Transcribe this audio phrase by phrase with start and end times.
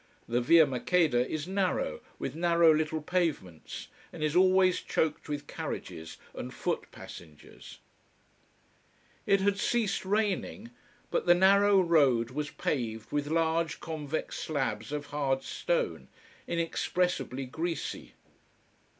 [0.27, 6.17] The Via Maqueda is narrow, with narrow little pavements, and is always choked with carriages
[6.33, 7.77] and foot passengers.
[9.27, 10.71] It had ceased raining.
[11.11, 16.07] But the narrow road was paved with large, convex slabs of hard stone,
[16.47, 18.13] inexpressibly greasy.